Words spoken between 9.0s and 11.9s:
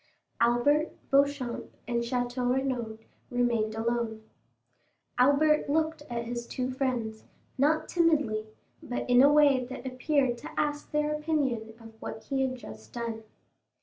in a way that appeared to ask their opinion